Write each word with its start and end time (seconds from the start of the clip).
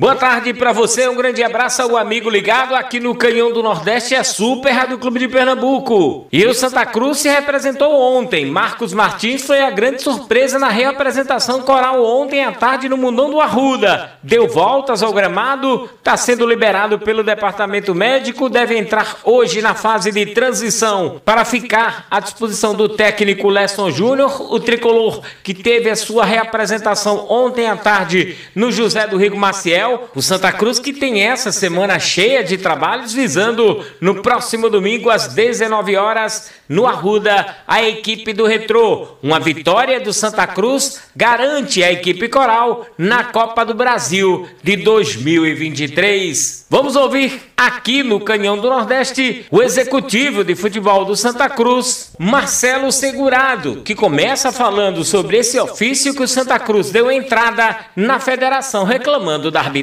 Boa 0.00 0.14
tarde 0.14 0.54
para 0.54 0.70
você, 0.72 1.08
um 1.08 1.16
grande 1.16 1.42
abraço 1.42 1.82
ao 1.82 1.96
amigo 1.96 2.30
ligado 2.30 2.72
aqui 2.72 3.00
no 3.00 3.16
Canhão 3.16 3.52
do 3.52 3.64
Nordeste, 3.64 4.14
é 4.14 4.22
Super 4.22 4.70
Rádio 4.70 4.96
Clube 4.96 5.18
de 5.18 5.26
Pernambuco. 5.26 6.28
E 6.30 6.46
o 6.46 6.54
Santa 6.54 6.86
Cruz 6.86 7.18
se 7.18 7.28
representou 7.28 7.92
ontem. 7.92 8.46
Marcos 8.46 8.92
Martins 8.92 9.44
foi 9.44 9.60
a 9.60 9.70
grande 9.70 10.00
surpresa 10.00 10.56
na 10.56 10.68
reapresentação 10.68 11.62
coral 11.62 12.04
ontem 12.04 12.44
à 12.44 12.52
tarde 12.52 12.88
no 12.88 12.96
Mundão 12.96 13.28
do 13.28 13.40
Arruda. 13.40 14.12
Deu 14.22 14.46
voltas 14.46 15.02
ao 15.02 15.12
gramado, 15.12 15.90
está 15.98 16.16
sendo 16.16 16.46
liberado 16.46 17.00
pelo 17.00 17.24
departamento 17.24 17.92
médico, 17.92 18.48
deve 18.48 18.78
entrar 18.78 19.16
hoje 19.24 19.60
na 19.60 19.74
fase 19.74 20.12
de 20.12 20.26
transição 20.26 21.20
para 21.24 21.44
ficar 21.44 22.06
à 22.08 22.20
disposição 22.20 22.72
do 22.72 22.88
técnico 22.88 23.48
Lesson 23.48 23.90
Júnior, 23.90 24.54
o 24.54 24.60
tricolor 24.60 25.22
que 25.42 25.52
teve 25.52 25.90
a 25.90 25.96
sua 25.96 26.24
reapresentação 26.24 27.26
ontem 27.28 27.66
à 27.66 27.76
tarde 27.76 28.36
no 28.54 28.70
José 28.70 29.04
do 29.04 29.16
Rigo 29.16 29.36
Maciel 29.36 29.87
o 30.14 30.22
Santa 30.22 30.52
Cruz 30.52 30.78
que 30.78 30.92
tem 30.92 31.22
essa 31.22 31.52
semana 31.52 31.98
cheia 31.98 32.42
de 32.42 32.56
trabalhos 32.56 33.12
visando 33.12 33.84
no 34.00 34.22
próximo 34.22 34.68
domingo 34.68 35.10
às 35.10 35.28
19 35.28 35.96
horas 35.96 36.50
no 36.68 36.86
Arruda 36.86 37.56
a 37.66 37.82
equipe 37.82 38.32
do 38.32 38.46
Retrô. 38.46 39.16
Uma 39.22 39.40
vitória 39.40 40.00
do 40.00 40.12
Santa 40.12 40.46
Cruz 40.46 41.00
garante 41.16 41.82
a 41.82 41.90
equipe 41.90 42.28
coral 42.28 42.86
na 42.96 43.24
Copa 43.24 43.64
do 43.64 43.74
Brasil 43.74 44.48
de 44.62 44.76
2023. 44.76 46.66
Vamos 46.70 46.96
ouvir 46.96 47.40
aqui 47.56 48.02
no 48.02 48.20
Canhão 48.20 48.58
do 48.58 48.68
Nordeste 48.68 49.46
o 49.50 49.62
executivo 49.62 50.44
de 50.44 50.54
futebol 50.54 51.04
do 51.04 51.16
Santa 51.16 51.48
Cruz, 51.48 52.12
Marcelo 52.18 52.92
Segurado, 52.92 53.82
que 53.84 53.94
começa 53.94 54.52
falando 54.52 55.02
sobre 55.02 55.38
esse 55.38 55.58
ofício 55.58 56.14
que 56.14 56.22
o 56.22 56.28
Santa 56.28 56.58
Cruz 56.58 56.90
deu 56.90 57.10
entrada 57.10 57.76
na 57.96 58.20
federação 58.20 58.84
reclamando 58.84 59.50
da 59.50 59.60
arbitragem. 59.60 59.77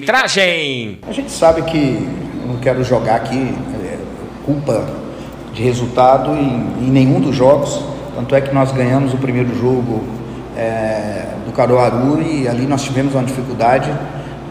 A 1.08 1.12
gente 1.12 1.32
sabe 1.32 1.62
que 1.64 2.08
não 2.46 2.58
quero 2.58 2.84
jogar 2.84 3.16
aqui 3.16 3.56
é, 3.84 3.98
culpa 4.46 4.86
de 5.54 5.64
resultado 5.64 6.32
em, 6.32 6.86
em, 6.86 6.90
nenhum 6.90 7.20
dos 7.20 7.36
jogos. 7.36 7.82
Tanto 8.16 8.36
é 8.36 8.42
que 8.42 8.54
nós 8.54 8.72
ganhamos 8.72 9.14
o 9.14 9.18
primeiro 9.18 9.58
jogo 9.60 10.04
é, 10.58 11.26
do 11.46 11.52
Caruaru 11.52 12.22
e 12.22 12.48
ali 12.48 12.66
nós 12.66 12.84
tivemos 12.84 13.14
uma 13.14 13.24
dificuldade 13.24 13.92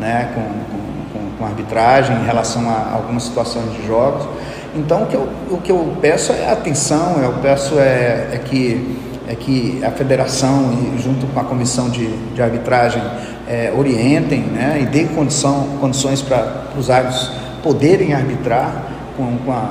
né, 0.01 0.31
com, 0.35 0.43
com, 0.43 1.37
com 1.39 1.45
arbitragem 1.45 2.17
em 2.17 2.25
relação 2.25 2.69
a 2.69 2.95
algumas 2.95 3.25
situações 3.25 3.73
de 3.73 3.87
jogos. 3.87 4.27
Então 4.75 5.05
o 5.05 5.07
que 5.07 5.15
eu, 5.15 5.29
o 5.51 5.59
que 5.59 5.73
eu 5.73 5.97
peço 6.01 6.33
é 6.33 6.51
atenção, 6.51 7.21
eu 7.23 7.33
peço 7.41 7.79
é, 7.79 8.31
é 8.33 8.41
que 8.45 8.99
é 9.29 9.35
que 9.35 9.83
a 9.85 9.91
federação, 9.91 10.71
junto 10.99 11.27
com 11.27 11.41
a 11.41 11.45
comissão 11.45 11.89
de, 11.89 12.07
de 12.35 12.43
arbitragem, 12.43 13.03
é, 13.49 13.73
orientem 13.77 14.41
né, 14.41 14.81
e 14.83 14.87
deem 14.87 15.07
condição, 15.09 15.79
condições 15.81 16.21
para 16.23 16.65
os 16.79 16.91
árbitros 16.91 17.31
poderem 17.63 18.13
arbitrar 18.13 18.83
com, 19.17 19.37
com, 19.39 19.53
a, 19.53 19.71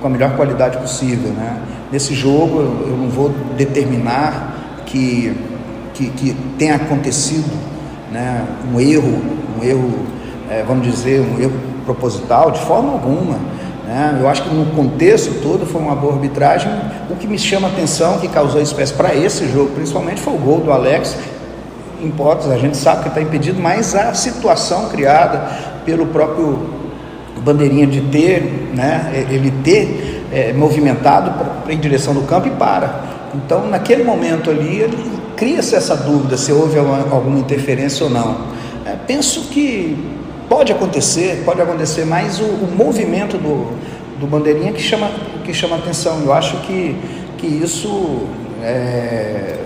com 0.00 0.06
a 0.06 0.10
melhor 0.10 0.36
qualidade 0.36 0.78
possível. 0.78 1.30
Né. 1.30 1.62
Nesse 1.90 2.14
jogo, 2.14 2.60
eu, 2.60 2.88
eu 2.90 2.96
não 2.96 3.08
vou 3.08 3.30
determinar 3.56 4.82
que, 4.86 5.34
que, 5.94 6.10
que 6.10 6.36
tenha 6.58 6.76
acontecido 6.76 7.50
né, 8.12 8.44
um 8.72 8.80
erro, 8.80 9.22
um 9.58 9.64
erro, 9.64 9.98
é, 10.50 10.62
vamos 10.66 10.86
dizer, 10.86 11.20
um 11.20 11.40
erro 11.40 11.52
proposital, 11.84 12.50
de 12.50 12.60
forma 12.60 12.92
alguma. 12.92 13.38
Né? 13.90 14.18
Eu 14.20 14.28
acho 14.28 14.44
que 14.44 14.54
no 14.54 14.66
contexto 14.66 15.42
todo 15.42 15.66
foi 15.66 15.80
uma 15.80 15.96
boa 15.96 16.14
arbitragem. 16.14 16.70
O 17.10 17.16
que 17.16 17.26
me 17.26 17.36
chama 17.36 17.66
a 17.66 17.72
atenção, 17.72 18.20
que 18.20 18.28
causou 18.28 18.62
espécie 18.62 18.94
para 18.94 19.12
esse 19.16 19.48
jogo, 19.48 19.70
principalmente, 19.74 20.20
foi 20.20 20.32
o 20.32 20.38
gol 20.38 20.60
do 20.60 20.70
Alex. 20.70 21.16
Em 22.00 22.06
hipótese, 22.06 22.52
a 22.52 22.56
gente 22.56 22.76
sabe 22.76 23.02
que 23.02 23.08
está 23.08 23.20
impedido, 23.20 23.60
mas 23.60 23.96
a 23.96 24.14
situação 24.14 24.88
criada 24.90 25.42
pelo 25.84 26.06
próprio 26.06 26.70
Bandeirinha 27.40 27.84
de 27.84 28.00
ter, 28.02 28.70
né, 28.72 29.26
ele 29.28 29.50
ter 29.64 30.24
é, 30.32 30.52
movimentado 30.52 31.34
em 31.68 31.76
direção 31.76 32.14
do 32.14 32.22
campo 32.22 32.46
e 32.46 32.52
para. 32.52 33.00
Então, 33.34 33.66
naquele 33.66 34.04
momento 34.04 34.50
ali, 34.50 34.88
cria-se 35.36 35.74
essa 35.74 35.96
dúvida 35.96 36.36
se 36.36 36.52
houve 36.52 36.78
alguma, 36.78 36.98
alguma 37.10 37.40
interferência 37.40 38.04
ou 38.04 38.10
não. 38.10 38.36
É, 38.86 38.94
penso 39.04 39.48
que 39.48 40.19
Pode 40.50 40.72
acontecer, 40.72 41.44
pode 41.44 41.62
acontecer, 41.62 42.04
mas 42.04 42.40
o, 42.40 42.44
o 42.44 42.74
movimento 42.76 43.38
do, 43.38 43.70
do 44.18 44.26
bandeirinha 44.26 44.72
que 44.72 44.82
chama, 44.82 45.08
que 45.44 45.54
chama 45.54 45.76
atenção. 45.76 46.22
Eu 46.24 46.32
acho 46.32 46.56
que, 46.62 46.96
que 47.38 47.46
isso 47.46 48.26
é, 48.60 49.58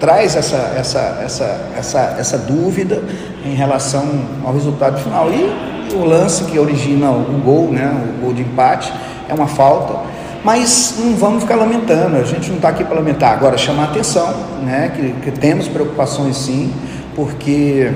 traz 0.00 0.34
essa, 0.34 0.56
essa, 0.74 1.20
essa, 1.22 1.70
essa, 1.76 2.16
essa 2.18 2.38
dúvida 2.38 3.02
em 3.44 3.54
relação 3.54 4.06
ao 4.42 4.54
resultado 4.54 4.98
final. 5.02 5.28
E 5.30 5.94
o 5.94 6.02
lance 6.02 6.44
que 6.44 6.58
origina 6.58 7.10
o 7.10 7.38
gol, 7.44 7.70
né, 7.70 7.92
o 8.18 8.24
gol 8.24 8.32
de 8.32 8.40
empate, 8.40 8.90
é 9.28 9.34
uma 9.34 9.46
falta. 9.46 10.00
Mas 10.42 10.94
não 10.98 11.14
vamos 11.14 11.42
ficar 11.42 11.56
lamentando, 11.56 12.16
a 12.16 12.24
gente 12.24 12.48
não 12.48 12.56
está 12.56 12.70
aqui 12.70 12.84
para 12.84 12.94
lamentar. 12.94 13.34
Agora, 13.34 13.58
chamar 13.58 13.84
atenção, 13.84 14.34
né, 14.62 14.92
que, 14.96 15.12
que 15.30 15.38
temos 15.38 15.68
preocupações 15.68 16.38
sim, 16.38 16.72
porque 17.14 17.92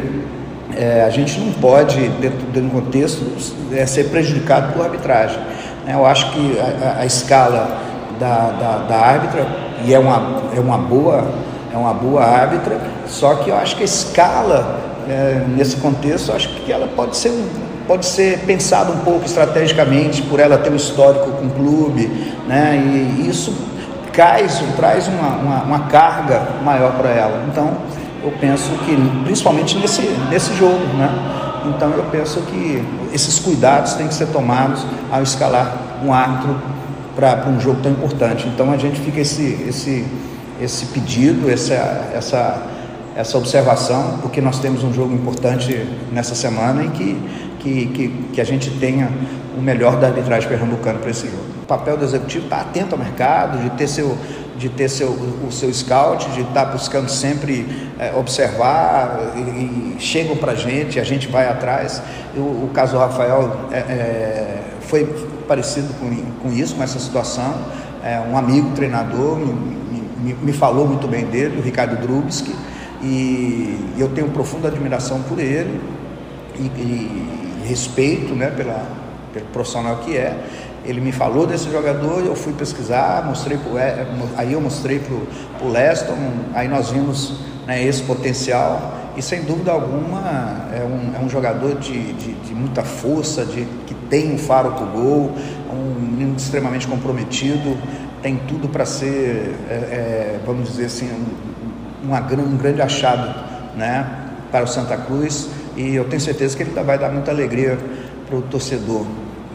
é, 0.76 1.04
a 1.04 1.10
gente 1.10 1.41
não 1.41 1.53
pode, 1.54 1.97
dentro, 2.20 2.47
dentro 2.53 2.69
do 2.69 2.82
contexto, 2.82 3.25
é, 3.72 3.87
ser 3.87 4.04
prejudicado 4.10 4.72
por 4.72 4.84
arbitragem. 4.84 5.38
Né? 5.84 5.94
Eu 5.94 6.04
acho 6.04 6.31
que 6.32 6.59
a, 6.59 7.00
a 7.00 7.06
escala 7.06 7.78
da, 8.20 8.50
da, 8.50 8.78
da, 8.88 8.97
árbitra, 8.97 9.47
e 9.84 9.94
é 9.94 9.98
uma, 9.98 10.42
é, 10.54 10.60
uma 10.60 10.78
boa, 10.78 11.26
é 11.72 11.76
uma 11.76 11.94
boa 11.94 12.22
árbitra, 12.22 12.78
só 13.06 13.37
que 13.37 13.50
eu 13.50 13.56
acho 13.56 13.76
que 13.76 13.82
a 13.82 13.87
escala, 13.87 14.81
é, 15.09 15.42
nesse 15.48 15.76
contexto, 15.76 16.32
acho 16.32 16.48
que 16.48 16.70
ela 16.70 16.87
pode 16.88 17.16
ser, 17.16 17.32
pode 17.87 18.04
ser 18.04 18.41
pensada 18.41 18.93
um 18.93 18.98
pouco 18.98 19.25
estrategicamente, 19.25 20.22
por 20.22 20.41
ela 20.41 20.58
ter 20.58 20.70
um 20.70 20.76
histórico 20.76 21.31
com 21.31 21.47
o 21.47 21.50
clube, 21.50 22.34
né? 22.47 22.76
e 22.76 23.28
isso 23.28 23.54
traz, 24.12 24.62
traz 24.76 25.08
uma, 25.08 25.28
uma, 25.28 25.62
uma 25.62 25.81
carga 25.88 26.43
maior 26.62 26.93
para 26.93 27.10
ela. 27.10 27.44
Então, 27.48 27.76
eu 28.26 28.32
penso 28.41 28.70
que, 28.84 28.97
principalmente 29.25 29.78
nesse, 29.78 30.03
nesse 30.28 30.53
jogo, 30.54 30.84
né? 30.98 31.09
Então 31.66 31.91
eu 31.91 32.04
penso 32.10 32.41
que 32.42 32.82
esses 33.12 33.38
cuidados 33.38 33.94
têm 33.94 34.09
que 34.09 34.14
ser 34.14 34.26
tomados 34.26 34.84
ao 35.10 35.22
escalar 35.22 36.00
um 36.04 36.12
árbitro 36.12 36.56
para 37.14 37.47
um 37.48 37.60
jogo 37.60 37.81
tão 37.82 37.92
importante. 37.92 38.47
Então 38.48 38.72
a 38.72 38.76
gente 38.76 39.00
fica 39.00 39.20
esse, 39.20 39.64
esse, 39.69 40.04
esse 40.60 40.87
pedido, 40.87 41.50
essa, 41.50 41.75
essa, 42.14 42.62
essa 43.16 43.38
observação, 43.38 44.19
porque 44.20 44.41
nós 44.41 44.58
temos 44.58 44.82
um 44.82 44.93
jogo 44.93 45.14
importante 45.14 45.87
nessa 46.12 46.34
semana 46.34 46.84
em 46.84 46.91
que, 46.91 47.19
que, 47.60 47.87
que, 47.87 48.08
que 48.32 48.41
a 48.41 48.44
gente 48.44 48.70
tenha 48.72 49.08
o 49.56 49.62
melhor 49.62 49.98
da 49.98 50.08
arbitragem 50.08 50.48
pernambucana 50.48 50.98
para 50.98 51.10
esse 51.10 51.26
jogo. 51.26 51.44
O 51.62 51.66
papel 51.66 51.97
do 51.97 52.04
executivo 52.04 52.44
está 52.44 52.60
atento 52.60 52.94
ao 52.94 52.98
mercado, 52.98 53.62
de 53.62 53.70
ter 53.70 53.88
seu, 53.88 54.16
de 54.59 54.69
ter 54.69 54.89
seu, 54.89 55.09
o 55.09 55.53
seu 55.53 55.72
scout, 55.72 56.28
de 56.31 56.41
estar 56.41 56.67
tá 56.67 56.72
buscando 56.72 57.09
sempre 57.09 57.67
é, 57.99 58.15
observar 58.15 59.34
e, 59.37 59.41
e 59.41 59.97
chegam 59.99 60.37
para 60.37 60.53
a 60.53 60.55
gente, 60.55 60.99
a 60.99 61.05
gente 61.05 61.28
vai 61.28 61.49
atrás. 61.49 62.03
O, 62.37 62.41
o 62.41 62.71
caso 62.72 62.93
do 62.93 62.99
Rafael 62.99 63.69
é, 63.71 63.77
é, 63.77 64.62
foi 64.81 65.05
parecido 65.47 65.93
com, 65.94 66.09
com 66.43 66.53
isso, 66.53 66.75
com 66.75 66.83
essa 66.83 66.99
situação. 66.99 67.55
É, 68.03 68.21
um 68.21 68.37
amigo 68.37 68.71
treinador 68.71 69.37
me, 69.37 69.53
me, 70.22 70.34
me, 70.34 70.53
falou 70.53 70.87
muito 70.87 71.06
bem 71.09 71.25
dele, 71.27 71.59
o 71.59 71.62
Ricardo 71.62 71.97
Drubski, 71.97 72.55
e 73.03 73.94
eu 73.99 74.09
tenho 74.09 74.28
profunda 74.31 74.69
admiração 74.69 75.23
por 75.23 75.38
ele 75.38 75.81
e, 76.59 76.62
e 76.62 77.67
respeito 77.67 78.34
né, 78.34 78.50
pela, 78.50 78.87
pelo 79.33 79.47
profissional 79.47 79.97
que 79.99 80.17
é. 80.17 80.37
Ele 80.87 81.01
me 81.01 81.13
falou 81.13 81.47
desse 81.47 81.71
jogador, 81.71 82.25
eu 82.25 82.37
fui 82.37 82.53
pesquisar, 82.53 83.25
mostrei 83.27 83.59
pro, 83.59 83.73
aí 84.37 84.53
eu 84.53 84.61
mostrei 84.61 85.00
para 85.00 85.67
o 85.67 85.71
Leston, 85.71 86.17
aí 86.55 86.69
nós 86.69 86.91
vimos 86.91 87.41
né, 87.67 87.83
esse 87.83 88.03
potencial 88.03 88.94
e 89.17 89.23
sem 89.23 89.43
dúvida 89.43 89.73
alguma 89.73 90.69
é 90.73 90.85
um, 90.85 91.21
é 91.21 91.25
um 91.25 91.29
jogador 91.29 91.75
de, 91.77 92.12
de, 92.12 92.33
de, 92.35 92.55
muita 92.55 92.83
força, 92.83 93.44
de, 93.44 93.67
que 93.87 93.94
tem 94.11 94.35
um 94.35 94.38
faro 94.38 94.73
para 94.73 94.85
o 94.85 94.91
gol, 94.91 95.33
um 95.73 96.00
menino 96.00 96.37
extremamente 96.37 96.87
comprometido, 96.87 97.77
tem 98.23 98.37
tudo 98.47 98.69
para 98.69 98.85
ser, 98.85 99.55
é, 99.69 99.73
é, 99.73 100.41
vamos 100.44 100.69
dizer 100.69 100.87
assim, 100.87 101.09
um, 101.11 102.06
uma, 102.06 102.21
um 102.21 102.56
grande 102.56 102.82
achado 102.82 103.35
né, 103.77 104.06
para 104.53 104.65
o 104.65 104.67
Santa 104.67 104.97
Cruz 104.97 105.49
e 105.77 105.94
eu 105.94 106.05
tenho 106.05 106.21
certeza 106.21 106.56
que 106.56 106.62
ele 106.62 106.73
vai 106.82 106.99
dar 106.99 107.11
muita 107.11 107.31
alegria 107.31 107.79
para 108.27 108.37
o 108.37 108.43
torcedor. 108.43 109.06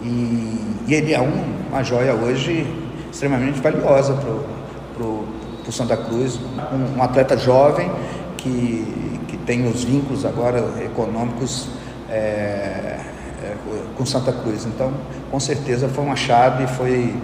E, 0.03 0.70
e, 0.87 0.93
ele 0.93 1.13
é 1.13 1.19
um, 1.19 1.67
uma 1.69 1.83
joia 1.83 2.13
hoje 2.13 2.65
extremamente 3.11 3.59
valiosa 3.59 4.13
para 4.13 5.03
o 5.03 5.71
Santa 5.71 5.95
Cruz, 5.97 6.37
um, 6.37 6.97
um, 6.97 7.03
atleta 7.03 7.37
jovem 7.37 7.91
que, 8.37 9.19
que 9.27 9.37
tem 9.37 9.67
os 9.67 9.83
vínculos 9.83 10.25
agora 10.25 10.63
econômicos 10.83 11.67
é, 12.09 12.97
é, 13.43 13.55
com 13.95 14.05
Santa 14.05 14.33
Cruz. 14.33 14.65
Então, 14.65 14.93
com 15.29 15.39
certeza 15.39 15.87
foi 15.87 16.03
um 16.03 16.11
achado 16.11 16.63
e 16.63 16.67
foi, 16.67 17.15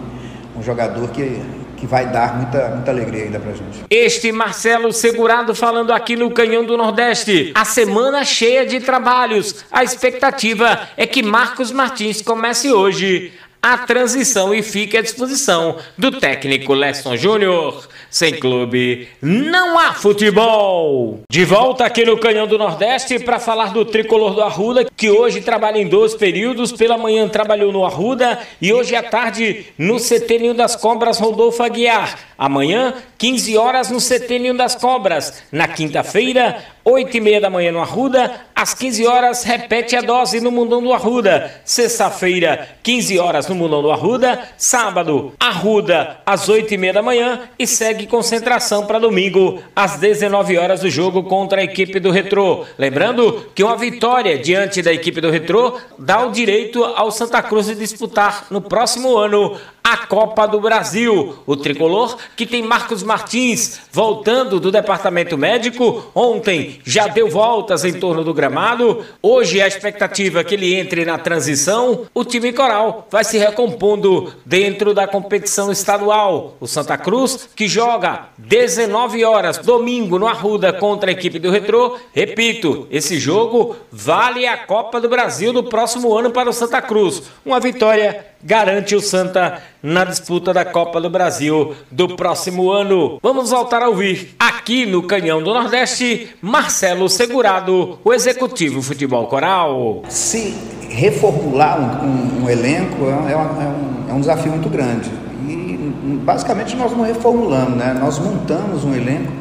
um 0.58 0.64
jogador 0.64 1.08
que, 1.10 1.40
que 1.78 1.86
vai 1.86 2.08
dar 2.08 2.36
muita, 2.36 2.70
muita 2.70 2.92
alegria 2.92 3.26
ainda 3.26 3.40
pra 3.40 3.52
gente. 3.52 3.86
Este 3.90 4.32
Marcelo 4.32 4.92
Segurado 4.92 5.54
falando 5.54 5.94
aqui 5.94 6.16
no 6.16 6.32
Canhão 6.32 6.66
do 6.66 6.76
Nordeste. 6.76 7.52
A 7.54 7.64
semana 7.64 8.26
cheia 8.26 8.66
de 8.66 8.80
trabalhos. 8.80 9.64
A 9.72 9.84
expectativa 9.84 10.88
é 10.98 11.06
que 11.06 11.22
Marcos 11.22 11.72
Martins 11.72 12.22
comece 12.22 12.72
hoje 12.72 13.34
a 13.62 13.78
transição 13.80 14.54
e 14.54 14.62
fique 14.62 14.98
à 14.98 15.02
disposição 15.02 15.78
do 15.98 16.12
técnico 16.12 16.74
Leston 16.74 17.16
Júnior. 17.16 17.88
Sem 18.10 18.36
clube, 18.36 19.10
não 19.22 19.78
há 19.78 19.94
futebol. 19.94 21.20
De 21.30 21.44
volta 21.44 21.84
aqui 21.84 22.06
no 22.06 22.18
Canhão 22.18 22.48
do 22.48 22.58
Nordeste 22.58 23.20
para 23.20 23.38
falar 23.38 23.74
do 23.74 23.84
tricolor 23.84 24.34
do 24.34 24.42
Arruda, 24.42 24.86
que 24.96 25.10
hoje 25.10 25.42
trabalha 25.42 25.78
em 25.78 25.88
dois 25.88 26.16
períodos. 26.16 26.72
Pela 26.72 26.98
manhã 26.98 27.28
trabalhou 27.28 27.72
no 27.72 27.86
Arruda 27.86 28.40
e 28.62 28.72
hoje 28.72 28.96
à 28.96 29.04
tarde 29.04 29.66
no 29.78 29.98
CT 29.98 30.54
das 30.56 30.76
Cobras 30.76 31.20
Rodolfo 31.20 31.62
Aguiar. 31.62 32.18
Amanhã, 32.38 32.94
15 33.18 33.58
horas 33.58 33.90
no 33.90 34.00
CT 34.00 34.54
das 34.56 34.76
Cobras. 34.76 35.44
Na 35.52 35.68
quinta-feira, 35.68 36.64
8 36.90 37.18
e 37.18 37.20
meia 37.20 37.42
da 37.42 37.50
manhã 37.50 37.72
no 37.72 37.82
Arruda, 37.82 38.34
às 38.56 38.74
15 38.74 39.06
horas 39.06 39.44
repete 39.44 39.96
a 39.96 40.02
dose 40.02 40.40
no 40.40 40.52
Mundão 40.52 40.82
do 40.82 40.94
Arruda. 40.94 41.52
Sexta-feira, 41.66 42.68
15 42.82 43.20
horas 43.20 43.48
no 43.48 43.56
Mundão 43.56 43.82
do 43.82 43.92
Arruda. 43.92 44.40
Sábado, 44.58 45.34
Arruda, 45.38 46.20
às 46.26 46.48
8 46.48 46.74
e 46.74 46.78
meia 46.78 46.94
da 46.94 47.02
manhã 47.02 47.42
e 47.60 47.68
segue 47.68 48.08
concentração 48.08 48.86
para 48.86 49.00
domingo, 49.00 49.62
às 49.76 49.98
19 49.98 50.58
horas 50.58 50.80
do 50.80 50.90
jogo 50.90 51.24
contra 51.24 51.60
a 51.60 51.64
equipe 51.64 52.00
do 52.00 52.10
Retrô. 52.10 52.66
Lembrando 52.78 53.48
que 53.54 53.64
uma 53.64 53.76
vitória 53.76 54.38
diante 54.38 54.82
da 54.82 54.94
equipe 54.94 55.20
do 55.20 55.30
Retrô 55.30 55.78
dá 56.00 56.26
o 56.26 56.32
direito 56.32 56.84
ao 56.84 57.12
Santa 57.12 57.42
Cruz 57.44 57.66
de 57.66 57.76
disputar 57.76 58.46
no 58.50 58.62
próximo 58.62 59.18
ano 59.18 59.58
a 59.88 59.96
Copa 59.96 60.46
do 60.46 60.60
Brasil. 60.60 61.36
O 61.46 61.56
tricolor, 61.56 62.18
que 62.36 62.46
tem 62.46 62.62
Marcos 62.62 63.04
Martins 63.04 63.80
voltando 63.90 64.60
do 64.60 64.70
departamento 64.70 65.38
médico, 65.38 66.12
ontem 66.14 66.82
já 66.84 67.08
deu 67.08 67.30
voltas 67.30 67.86
em 67.86 67.94
torno 67.94 68.22
do 68.22 68.34
gramado. 68.34 69.06
Hoje 69.22 69.62
a 69.62 69.68
expectativa 69.68 70.42
é 70.42 70.44
que 70.44 70.56
ele 70.56 70.76
entre 70.76 71.06
na 71.06 71.18
transição. 71.18 72.06
O 72.14 72.26
time 72.26 72.52
coral 72.52 73.08
vai 73.10 73.24
se 73.24 73.38
recompondo 73.38 74.34
dentro 74.46 74.94
da 74.94 75.08
competição 75.08 75.72
estadual. 75.72 76.58
O 76.60 76.68
Santa 76.68 76.98
Cruz, 76.98 77.48
que 77.56 77.66
joga 77.66 78.28
19 78.38 79.24
horas 79.24 79.58
domingo 79.58 80.20
no 80.20 80.28
Arruda 80.28 80.74
contra 80.74 81.10
a 81.10 81.14
equipe 81.14 81.40
do 81.40 81.50
Retrô. 81.50 81.98
Repito, 82.12 82.90
esse 82.92 83.18
jogo 83.18 83.78
vale 83.90 84.46
a 84.46 84.58
Copa 84.58 85.00
do 85.00 85.08
Brasil 85.08 85.54
do 85.54 85.64
próximo 85.64 86.14
ano 86.14 86.32
para 86.32 86.50
o 86.50 86.54
Santa 86.54 86.82
Cruz. 86.82 87.24
Uma 87.46 87.62
vitória 87.62 88.26
garante 88.44 88.96
o 88.96 89.02
Santa 89.02 89.62
na 89.82 90.04
disputa 90.04 90.54
da 90.54 90.66
Copa 90.66 91.00
do 91.00 91.10
Brasil 91.10 91.76
do 91.92 92.16
próximo 92.16 92.72
ano. 92.72 93.20
Vamos 93.22 93.50
voltar 93.50 93.82
a 93.82 93.90
ouvir 93.90 94.36
aqui 94.40 94.86
no 94.86 95.04
Canhão 95.04 95.42
do 95.42 95.54
Nordeste 95.54 96.36
Marcelo 96.42 97.08
Segurado, 97.10 98.00
o 98.04 98.14
executivo 98.14 98.82
futebol 98.82 99.28
coral. 99.28 100.04
Se 100.10 100.56
reformular 100.90 101.80
um, 101.80 102.06
um, 102.06 102.44
um 102.44 102.50
elenco 102.50 103.06
é, 103.06 103.32
é, 103.32 103.38
um, 103.38 104.10
é 104.10 104.14
um 104.14 104.20
desafio 104.20 104.52
muito 104.52 104.70
grande. 104.70 105.10
E 105.48 106.20
basicamente 106.24 106.76
nós 106.76 106.92
não 106.92 107.04
reformulamos, 107.04 107.78
né? 107.78 107.98
nós 108.00 108.20
montamos 108.20 108.84
um 108.84 108.94
elenco 108.94 109.32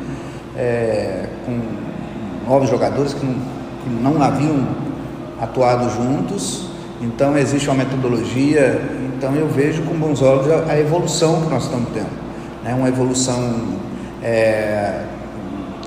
é, 0.56 1.27
com 1.44 1.61
novos 2.49 2.69
jogadores 2.69 3.15
que 3.15 3.25
não, 3.25 3.35
que 3.83 3.91
não 4.03 4.23
haviam 4.23 4.67
atuado 5.41 5.91
juntos 5.91 6.77
então 7.00 7.37
existe 7.37 7.69
uma 7.69 7.77
metodologia, 7.77 8.81
então 9.17 9.35
eu 9.35 9.49
vejo 9.49 9.83
com 9.83 9.95
bons 9.95 10.21
olhos 10.21 10.47
a, 10.69 10.79
evolução 10.79 11.43
que 11.43 11.49
nós 11.49 11.65
estamos 11.65 11.89
tendo. 11.95 12.11
Né? 12.63 12.75
Uma 12.75 12.89
evolução 12.89 13.79
é, 14.23 15.05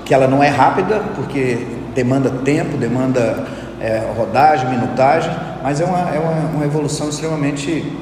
que 0.04 0.12
ela 0.12 0.26
não 0.26 0.42
é 0.42 0.48
rápida, 0.48 1.00
porque 1.14 1.66
demanda 1.94 2.30
tempo, 2.44 2.76
demanda 2.76 3.44
é, 3.80 4.02
rodagem, 4.16 4.68
minutagem, 4.68 5.30
mas 5.62 5.80
é 5.80 5.84
uma, 5.84 5.98
é 6.10 6.18
uma, 6.18 6.56
uma 6.56 6.64
evolução 6.64 7.08
extremamente 7.08 7.92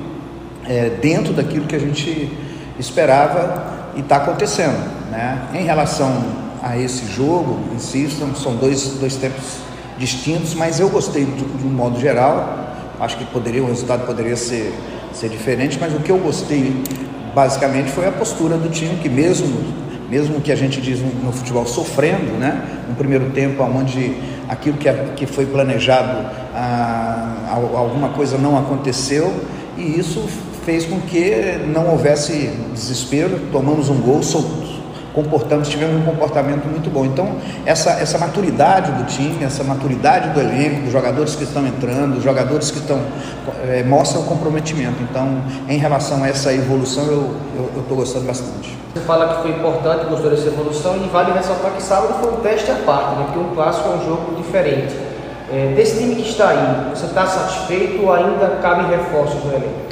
é, 0.67 0.91
dentro 1.01 1.33
daquilo 1.35 1.67
que 1.67 1.77
a 1.77 1.81
gente 1.81 2.33
esperava 2.79 3.65
e 3.97 4.01
está 4.01 4.17
acontecendo. 4.17 4.79
Né? 5.11 5.39
Em 5.55 5.65
relação 5.65 6.25
a 6.63 6.79
esse 6.79 7.07
jogo, 7.13 7.61
insistam, 7.75 8.35
são 8.35 8.57
dois, 8.57 8.95
dois 8.99 9.17
tempos 9.17 9.59
distintos, 9.99 10.55
mas 10.55 10.81
eu 10.81 10.89
gostei 10.89 11.25
de, 11.25 11.45
de 11.45 11.67
um 11.67 11.71
modo 11.71 12.01
geral 12.01 12.67
Acho 13.01 13.17
que 13.17 13.25
poderia, 13.27 13.63
o 13.63 13.67
resultado 13.67 14.05
poderia 14.07 14.37
ser, 14.37 14.75
ser 15.13 15.29
diferente, 15.29 15.79
mas 15.81 15.95
o 15.95 16.01
que 16.01 16.11
eu 16.11 16.19
gostei 16.19 16.83
basicamente 17.35 17.91
foi 17.91 18.07
a 18.07 18.13
postura 18.13 18.57
do 18.57 18.69
time, 18.69 18.97
que 18.97 19.09
mesmo 19.09 19.89
mesmo 20.09 20.41
que 20.41 20.51
a 20.51 20.57
gente 20.57 20.81
diz 20.81 21.01
no, 21.01 21.09
no 21.27 21.33
futebol 21.33 21.67
sofrendo, 21.67 22.39
né? 22.39 22.63
Um 22.91 22.95
primeiro 22.95 23.31
tempo 23.31 23.63
onde 23.63 24.17
aquilo 24.49 24.79
que, 24.79 24.91
que 25.17 25.27
foi 25.27 25.45
planejado, 25.45 26.27
ah, 26.55 27.55
alguma 27.75 28.09
coisa 28.11 28.39
não 28.39 28.57
aconteceu 28.57 29.33
e 29.77 29.99
isso 29.99 30.27
fez 30.65 30.87
com 30.87 31.01
que 31.01 31.59
não 31.67 31.91
houvesse 31.91 32.51
desespero, 32.73 33.39
tomamos 33.53 33.89
um 33.89 34.01
gol, 34.01 34.23
comportamos, 35.23 35.69
tivemos 35.69 36.00
um 36.00 36.05
comportamento 36.05 36.65
muito 36.67 36.88
bom. 36.91 37.05
Então, 37.05 37.37
essa, 37.67 37.91
essa 37.91 38.19
maturidade 38.19 38.93
do 38.93 39.05
time, 39.05 39.43
essa 39.44 39.65
maturidade 39.65 40.31
do 40.31 40.41
elenco, 40.41 40.82
dos 40.82 40.93
jogadores 40.93 41.35
que 41.35 41.43
estão 41.43 41.67
entrando, 41.67 42.15
dos 42.15 42.23
jogadores 42.23 42.70
que 42.70 42.79
estão, 42.79 43.00
é, 43.65 43.82
mostra 43.82 44.20
o 44.20 44.25
comprometimento. 44.25 45.03
Então, 45.03 45.43
em 45.69 45.79
relação 45.79 46.23
a 46.23 46.29
essa 46.29 46.53
evolução, 46.53 47.05
eu 47.05 47.81
estou 47.81 47.97
gostando 47.97 48.26
bastante. 48.26 48.76
Você 48.94 49.00
fala 49.00 49.35
que 49.35 49.43
foi 49.43 49.50
importante, 49.50 50.06
gostou 50.06 50.31
dessa 50.31 50.47
evolução, 50.47 50.97
e 50.97 51.09
vale 51.09 51.32
ressaltar 51.32 51.73
que 51.73 51.82
sábado 51.82 52.14
foi 52.21 52.32
um 52.35 52.37
teste 52.37 52.71
à 52.71 52.76
parte, 52.76 53.17
né? 53.17 53.25
porque 53.26 53.38
um 53.41 53.55
clássico 53.55 53.88
é 53.88 53.93
um 53.97 54.05
jogo 54.05 54.37
diferente. 54.37 54.94
É, 55.50 55.73
desse 55.75 55.99
time 55.99 56.14
que 56.14 56.29
está 56.29 56.50
aí, 56.50 56.91
você 56.94 57.06
está 57.06 57.26
satisfeito 57.26 58.03
ou 58.03 58.12
ainda 58.12 58.59
cabe 58.62 58.88
reforços 58.88 59.43
no 59.44 59.50
elenco? 59.50 59.88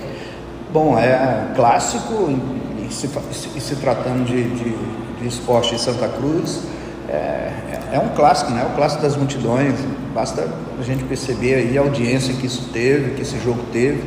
Bom, 0.73 0.99
é 0.99 1.47
clássico, 1.57 2.29
e 2.31 2.93
se, 2.93 3.09
se, 3.33 3.61
se 3.61 3.77
tratando 3.77 4.25
de, 4.25 4.51
de 4.51 5.06
de 5.21 5.29
esporte 5.29 5.75
em 5.75 5.79
Santa 5.79 6.09
Cruz. 6.09 6.63
É, 7.09 7.53
é, 7.93 7.99
um 7.99 8.09
clássico, 8.15 8.51
né? 8.53 8.63
É 8.63 8.67
o 8.67 8.75
clássico 8.77 9.03
das 9.03 9.17
multidões. 9.17 9.75
Basta 10.15 10.49
a 10.79 10.83
gente 10.83 11.05
perceber 11.05 11.55
aí 11.55 11.79
a 11.79 11.81
audiência 11.81 12.35
que 12.35 12.47
isso 12.47 12.71
teve, 12.73 13.15
que 13.15 13.23
esse 13.23 13.39
jogo 13.39 13.61
teve. 13.73 14.03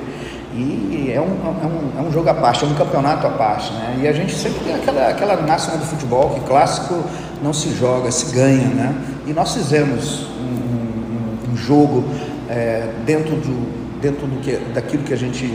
E 0.54 1.12
é 1.14 1.22
um, 1.22 1.26
é 1.26 1.68
um, 1.68 2.00
é 2.00 2.08
um 2.08 2.12
jogo 2.12 2.28
à 2.30 2.34
parte, 2.34 2.66
é 2.66 2.68
um 2.68 2.74
campeonato 2.74 3.26
à 3.28 3.30
parte, 3.30 3.72
né? 3.72 4.00
E 4.02 4.08
a 4.08 4.12
gente 4.12 4.34
sempre 4.34 4.60
tem 4.64 4.76
aquela, 4.76 5.08
aquela 5.08 5.38
máxima 5.42 5.78
do 5.78 5.86
futebol 5.86 6.32
que 6.32 6.40
clássico 6.42 7.04
não 7.42 7.54
se 7.54 7.74
joga, 7.76 8.12
se 8.12 8.34
ganha, 8.36 8.68
né? 8.68 8.96
E 9.28 9.34
nós 9.34 9.54
fizemos 9.54 10.28
um, 10.40 11.52
um, 11.52 11.54
um 11.54 11.56
jogo 11.56 12.04
é, 12.50 12.90
dentro, 13.06 13.36
do, 13.36 14.02
dentro 14.02 14.26
do 14.26 14.42
que, 14.42 14.56
daquilo 14.74 15.04
que 15.04 15.14
a 15.14 15.18
gente, 15.18 15.54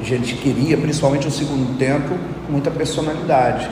a 0.00 0.04
gente 0.04 0.34
queria, 0.36 0.78
principalmente 0.78 1.26
no 1.26 1.30
segundo 1.30 1.78
tempo, 1.78 2.16
com 2.46 2.52
muita 2.52 2.70
personalidade. 2.70 3.68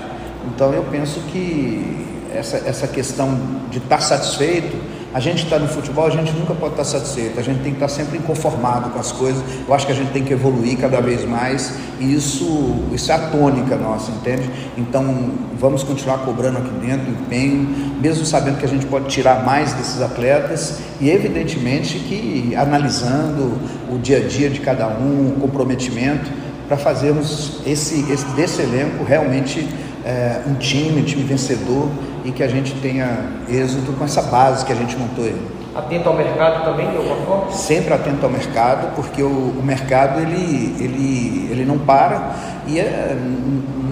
Então 0.46 0.72
eu 0.72 0.84
penso 0.84 1.20
que 1.32 2.06
essa, 2.34 2.56
essa 2.58 2.86
questão 2.86 3.38
de 3.70 3.78
estar 3.78 4.00
satisfeito, 4.00 4.76
a 5.12 5.18
gente 5.18 5.42
está 5.42 5.58
no 5.58 5.66
futebol, 5.66 6.06
a 6.06 6.10
gente 6.10 6.30
nunca 6.32 6.54
pode 6.54 6.74
estar 6.74 6.84
satisfeito, 6.84 7.40
a 7.40 7.42
gente 7.42 7.62
tem 7.62 7.72
que 7.72 7.82
estar 7.82 7.88
sempre 7.88 8.18
inconformado 8.18 8.90
com 8.90 8.98
as 9.00 9.10
coisas. 9.10 9.42
Eu 9.66 9.74
acho 9.74 9.84
que 9.84 9.90
a 9.90 9.94
gente 9.94 10.12
tem 10.12 10.22
que 10.22 10.32
evoluir 10.32 10.78
cada 10.78 11.00
vez 11.00 11.24
mais 11.24 11.74
e 11.98 12.14
isso, 12.14 12.84
isso 12.92 13.10
é 13.10 13.16
a 13.16 13.18
tônica 13.18 13.74
nossa, 13.76 14.12
entende? 14.12 14.48
Então 14.78 15.32
vamos 15.58 15.82
continuar 15.82 16.18
cobrando 16.18 16.58
aqui 16.58 16.70
dentro 16.86 17.10
empenho, 17.10 17.96
mesmo 18.00 18.24
sabendo 18.24 18.58
que 18.58 18.64
a 18.64 18.68
gente 18.68 18.86
pode 18.86 19.08
tirar 19.08 19.44
mais 19.44 19.72
desses 19.72 20.00
atletas 20.00 20.78
e 21.00 21.10
evidentemente 21.10 21.98
que 21.98 22.54
analisando 22.54 23.58
o 23.90 23.98
dia 23.98 24.18
a 24.18 24.20
dia 24.20 24.48
de 24.48 24.60
cada 24.60 24.86
um, 24.86 25.34
o 25.36 25.40
comprometimento 25.40 26.30
para 26.68 26.76
fazermos 26.76 27.60
esse, 27.66 28.08
esse 28.12 28.26
desse 28.36 28.62
elenco 28.62 29.02
realmente 29.02 29.68
é, 30.04 30.40
um 30.46 30.54
time, 30.54 31.00
um 31.00 31.04
time 31.04 31.22
vencedor 31.22 31.88
e 32.24 32.32
que 32.32 32.42
a 32.42 32.48
gente 32.48 32.74
tenha 32.80 33.30
êxito 33.48 33.92
com 33.92 34.04
essa 34.04 34.22
base 34.22 34.64
que 34.64 34.72
a 34.72 34.76
gente 34.76 34.96
montou 34.96 35.24
aí. 35.24 35.36
Atento 35.74 36.08
ao 36.08 36.16
mercado 36.16 36.64
também, 36.64 36.90
de 36.90 36.96
alguma 36.96 37.16
forma? 37.16 37.52
Sempre 37.52 37.94
atento 37.94 38.24
ao 38.24 38.30
mercado, 38.30 38.94
porque 38.96 39.22
o, 39.22 39.28
o 39.28 39.62
mercado 39.62 40.20
ele, 40.20 40.74
ele, 40.80 41.48
ele 41.50 41.64
não 41.64 41.78
para 41.78 42.34
e 42.66 42.78
é, 42.78 43.16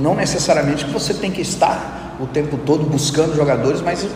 não 0.02 0.14
necessariamente 0.14 0.84
que 0.84 0.92
você 0.92 1.14
tem 1.14 1.30
que 1.30 1.40
estar 1.40 2.16
o 2.20 2.26
tempo 2.26 2.58
todo 2.58 2.84
buscando 2.84 3.36
jogadores, 3.36 3.80
mas 3.80 4.06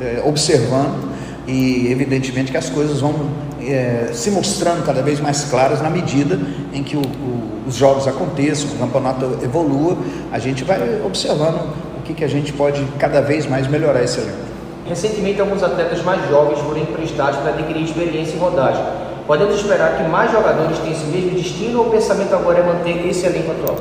é, 0.00 0.22
observando 0.24 1.08
e 1.46 1.88
evidentemente 1.90 2.50
que 2.50 2.56
as 2.56 2.70
coisas 2.70 3.00
vão 3.00 3.47
é, 3.72 4.10
se 4.12 4.30
mostrando 4.30 4.84
cada 4.84 5.02
vez 5.02 5.20
mais 5.20 5.44
claras 5.44 5.80
na 5.80 5.90
medida 5.90 6.38
em 6.72 6.82
que 6.82 6.96
o, 6.96 7.00
o, 7.00 7.68
os 7.68 7.74
jogos 7.74 8.06
aconteçam, 8.06 8.70
o 8.70 8.78
campeonato 8.78 9.38
evolua, 9.42 9.96
a 10.32 10.38
gente 10.38 10.64
vai 10.64 11.00
observando 11.04 11.60
o 11.98 12.02
que, 12.02 12.14
que 12.14 12.24
a 12.24 12.28
gente 12.28 12.52
pode 12.52 12.82
cada 12.98 13.20
vez 13.20 13.46
mais 13.46 13.66
melhorar 13.66 14.02
esse 14.02 14.18
elenco. 14.18 14.48
Recentemente, 14.88 15.40
alguns 15.40 15.62
atletas 15.62 16.02
mais 16.02 16.26
jovens 16.30 16.58
foram 16.60 16.78
emprestados 16.80 17.38
para 17.40 17.50
adquirir 17.50 17.84
experiência 17.84 18.34
em 18.34 18.38
rodagem. 18.38 18.82
Podemos 19.26 19.56
esperar 19.56 19.98
que 19.98 20.04
mais 20.04 20.32
jogadores 20.32 20.78
tenham 20.78 20.92
esse 20.92 21.04
mesmo 21.04 21.30
destino 21.32 21.80
ou 21.80 21.88
o 21.88 21.90
pensamento 21.90 22.34
agora 22.34 22.60
é 22.60 22.62
manter 22.62 23.06
esse 23.06 23.26
elenco 23.26 23.50
atual? 23.52 23.76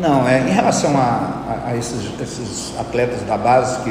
Não, 0.00 0.26
é, 0.26 0.40
em 0.40 0.52
relação 0.52 0.96
a, 0.96 1.60
a, 1.66 1.68
a 1.68 1.76
esses, 1.76 2.08
esses, 2.18 2.72
atletas 2.80 3.20
da 3.22 3.36
base 3.36 3.82
que, 3.82 3.90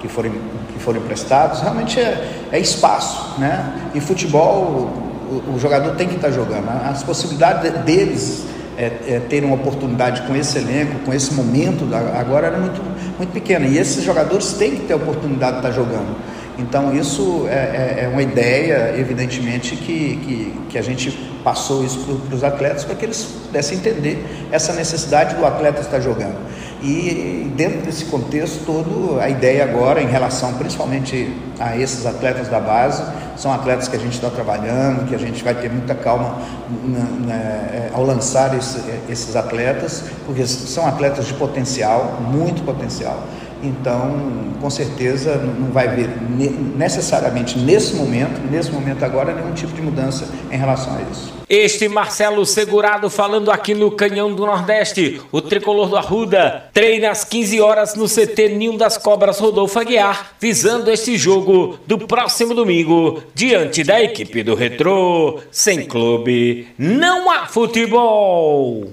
que, 0.00 0.08
foram, 0.08 0.30
que 0.72 0.78
foram 0.78 1.00
emprestados, 1.00 1.60
realmente 1.60 1.98
é, 1.98 2.48
é 2.52 2.58
espaço. 2.58 3.38
Né? 3.38 3.90
Em 3.94 4.00
futebol, 4.00 4.90
o, 5.30 5.54
o, 5.54 5.58
jogador 5.58 5.94
tem 5.96 6.08
que 6.08 6.16
estar 6.16 6.30
jogando. 6.30 6.68
As 6.68 7.02
possibilidades 7.02 7.72
deles 7.84 8.44
é, 8.76 8.84
é, 8.84 9.22
terem 9.28 9.48
uma 9.48 9.56
oportunidade 9.56 10.22
com 10.22 10.36
esse 10.36 10.58
elenco, 10.58 11.00
com 11.04 11.12
esse 11.12 11.32
momento 11.34 11.88
agora 11.94 12.48
era 12.48 12.58
muito, 12.58 12.80
muito 13.18 13.32
pequena. 13.32 13.66
E 13.66 13.78
esses 13.78 14.04
jogadores 14.04 14.52
têm 14.52 14.72
que 14.72 14.82
ter 14.82 14.92
a 14.92 14.96
oportunidade 14.96 15.60
de 15.60 15.66
estar 15.66 15.72
jogando. 15.72 16.16
Então, 16.58 16.94
isso 16.94 17.46
é, 17.48 17.98
é, 18.00 18.04
é 18.04 18.08
uma 18.08 18.22
ideia, 18.22 18.94
evidentemente, 18.96 19.76
que, 19.76 20.16
que, 20.16 20.60
que, 20.70 20.78
a 20.78 20.82
gente 20.82 21.10
passou 21.44 21.84
isso 21.84 21.98
para 22.26 22.34
os 22.34 22.42
atletas 22.42 22.82
para 22.82 22.94
que 22.94 23.04
eles 23.04 23.24
pudessem 23.44 23.76
entender 23.76 24.24
essa 24.50 24.72
necessidade 24.72 25.34
do 25.34 25.44
atleta 25.44 25.82
estar 25.82 26.00
jogando. 26.00 26.36
E 26.86 27.50
dentro 27.56 27.80
desse 27.80 28.04
contexto 28.04 28.64
todo, 28.64 29.18
a 29.20 29.28
ideia 29.28 29.64
agora, 29.64 30.00
em 30.00 30.06
relação 30.06 30.54
principalmente 30.54 31.34
a 31.58 31.76
esses 31.76 32.06
atletas 32.06 32.46
da 32.46 32.60
base, 32.60 33.02
são 33.36 33.52
atletas 33.52 33.88
que 33.88 33.96
a 33.96 33.98
gente 33.98 34.12
está 34.12 34.30
trabalhando, 34.30 35.04
que 35.08 35.14
a 35.14 35.18
gente 35.18 35.42
vai 35.42 35.52
ter 35.52 35.68
muita 35.68 35.96
calma 35.96 36.40
na, 36.84 37.26
na, 37.26 37.34
é, 37.34 37.90
ao 37.92 38.04
lançar 38.04 38.56
esse, 38.56 38.80
esses 39.08 39.34
atletas, 39.34 40.04
porque 40.24 40.46
são 40.46 40.86
atletas 40.86 41.26
de 41.26 41.34
potencial, 41.34 42.20
muito 42.20 42.62
potencial. 42.64 43.20
Então, 43.66 44.54
com 44.60 44.70
certeza, 44.70 45.36
não 45.36 45.70
vai 45.70 45.88
haver 45.88 46.08
necessariamente 46.76 47.58
nesse 47.58 47.94
momento, 47.94 48.40
nesse 48.50 48.70
momento 48.70 49.04
agora, 49.04 49.34
nenhum 49.34 49.52
tipo 49.52 49.72
de 49.72 49.82
mudança 49.82 50.28
em 50.50 50.56
relação 50.56 50.94
a 50.96 51.02
isso. 51.02 51.36
Este 51.48 51.88
Marcelo 51.88 52.44
Segurado 52.44 53.08
falando 53.08 53.52
aqui 53.52 53.72
no 53.72 53.92
Canhão 53.92 54.34
do 54.34 54.44
Nordeste. 54.44 55.20
O 55.30 55.40
tricolor 55.40 55.88
do 55.88 55.96
Arruda 55.96 56.64
treina 56.72 57.10
às 57.10 57.24
15 57.24 57.60
horas 57.60 57.94
no 57.94 58.08
CT 58.08 58.48
Ninho 58.48 58.76
das 58.76 58.98
Cobras 58.98 59.38
Rodolfo 59.38 59.78
Aguiar, 59.78 60.32
visando 60.40 60.90
este 60.90 61.16
jogo 61.16 61.78
do 61.86 61.98
próximo 61.98 62.52
domingo, 62.52 63.22
diante 63.32 63.84
da 63.84 64.02
equipe 64.02 64.42
do 64.42 64.56
Retrô. 64.56 65.40
Sem 65.52 65.86
clube, 65.86 66.66
não 66.76 67.30
há 67.30 67.46
futebol. 67.46 68.88